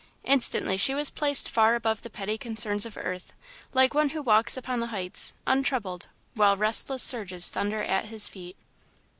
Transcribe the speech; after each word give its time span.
Instantly, 0.23 0.77
she 0.77 0.95
was 0.95 1.11
placed 1.11 1.47
far 1.47 1.75
above 1.75 2.01
the 2.01 2.09
petty 2.09 2.35
concerns 2.35 2.87
of 2.87 2.97
earth, 2.97 3.33
like 3.71 3.93
one 3.93 4.09
who 4.09 4.21
walks 4.23 4.57
upon 4.57 4.79
the 4.79 4.87
heights, 4.87 5.35
untroubled, 5.45 6.07
while 6.33 6.57
restless 6.57 7.03
surges 7.03 7.51
thunder 7.51 7.83
at 7.83 8.05
his 8.05 8.27
feet. 8.27 8.57